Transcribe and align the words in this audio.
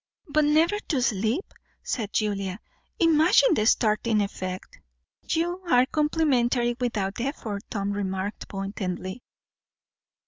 "But 0.27 0.45
never 0.45 0.79
to 0.87 0.99
sleep!" 0.99 1.53
said 1.83 2.11
Julia. 2.11 2.59
"Imagine 2.97 3.53
the 3.53 3.67
staring 3.67 4.23
effect." 4.23 4.79
"You 5.29 5.61
are 5.69 5.85
complimentary 5.85 6.75
without 6.79 7.21
effort," 7.21 7.61
Tom 7.69 7.91
remarked 7.91 8.47
pointedly. 8.47 9.21